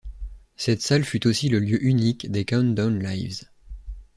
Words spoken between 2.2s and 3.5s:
des Countdown Lives.